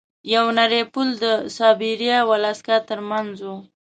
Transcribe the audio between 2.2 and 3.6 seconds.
او الاسکا ترمنځ و.